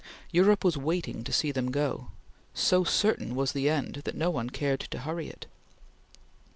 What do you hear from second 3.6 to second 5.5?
end that no one cared to hurry it.